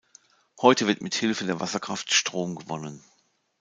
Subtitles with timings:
[0.59, 3.03] Heute wird mit Hilfe der Wasserkraft Strom gewonnen.